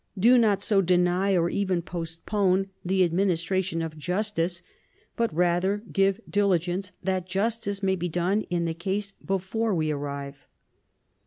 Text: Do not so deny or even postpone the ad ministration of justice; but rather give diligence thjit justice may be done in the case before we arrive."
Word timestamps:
Do 0.17 0.39
not 0.39 0.63
so 0.63 0.81
deny 0.81 1.35
or 1.37 1.47
even 1.51 1.83
postpone 1.83 2.69
the 2.83 3.05
ad 3.05 3.13
ministration 3.13 3.83
of 3.83 3.95
justice; 3.99 4.63
but 5.15 5.31
rather 5.31 5.83
give 5.91 6.19
diligence 6.27 6.91
thjit 7.05 7.27
justice 7.27 7.83
may 7.83 7.93
be 7.95 8.09
done 8.09 8.41
in 8.49 8.65
the 8.65 8.73
case 8.73 9.11
before 9.23 9.75
we 9.75 9.91
arrive." 9.91 10.47